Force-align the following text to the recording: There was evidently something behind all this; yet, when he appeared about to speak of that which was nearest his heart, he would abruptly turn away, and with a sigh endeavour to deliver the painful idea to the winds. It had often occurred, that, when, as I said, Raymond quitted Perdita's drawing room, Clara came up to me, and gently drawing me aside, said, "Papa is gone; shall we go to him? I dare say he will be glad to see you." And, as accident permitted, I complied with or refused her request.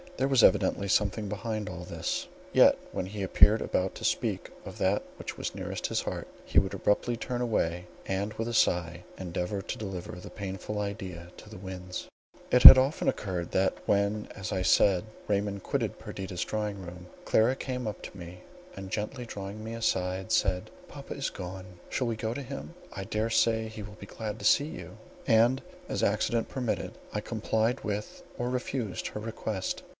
There 0.17 0.27
was 0.27 0.43
evidently 0.43 0.87
something 0.87 1.29
behind 1.29 1.67
all 1.69 1.83
this; 1.83 2.27
yet, 2.53 2.77
when 2.91 3.07
he 3.07 3.21
appeared 3.23 3.61
about 3.61 3.95
to 3.95 4.03
speak 4.03 4.51
of 4.65 4.77
that 4.77 5.01
which 5.17 5.37
was 5.37 5.53
nearest 5.55 5.87
his 5.87 6.01
heart, 6.01 6.27
he 6.45 6.59
would 6.59 6.73
abruptly 6.75 7.15
turn 7.17 7.41
away, 7.41 7.85
and 8.05 8.33
with 8.33 8.47
a 8.47 8.53
sigh 8.53 9.03
endeavour 9.17 9.63
to 9.63 9.77
deliver 9.79 10.13
the 10.13 10.29
painful 10.29 10.79
idea 10.79 11.29
to 11.37 11.49
the 11.49 11.57
winds. 11.57 12.07
It 12.51 12.63
had 12.63 12.77
often 12.77 13.07
occurred, 13.09 13.51
that, 13.51 13.77
when, 13.87 14.27
as 14.35 14.51
I 14.51 14.61
said, 14.63 15.05
Raymond 15.27 15.63
quitted 15.63 15.97
Perdita's 15.97 16.45
drawing 16.45 16.79
room, 16.81 17.07
Clara 17.25 17.55
came 17.55 17.87
up 17.87 18.01
to 18.03 18.17
me, 18.17 18.41
and 18.75 18.91
gently 18.91 19.25
drawing 19.25 19.63
me 19.63 19.73
aside, 19.73 20.31
said, 20.31 20.69
"Papa 20.87 21.15
is 21.15 21.29
gone; 21.31 21.65
shall 21.89 22.07
we 22.07 22.15
go 22.15 22.33
to 22.33 22.43
him? 22.43 22.73
I 22.91 23.05
dare 23.05 23.31
say 23.31 23.67
he 23.67 23.81
will 23.83 23.97
be 23.99 24.07
glad 24.07 24.37
to 24.39 24.45
see 24.45 24.65
you." 24.67 24.97
And, 25.25 25.61
as 25.87 26.03
accident 26.03 26.47
permitted, 26.49 26.91
I 27.13 27.21
complied 27.21 27.83
with 27.83 28.23
or 28.37 28.49
refused 28.49 29.07
her 29.09 29.19
request. 29.19 29.81